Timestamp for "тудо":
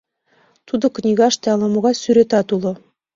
0.67-0.85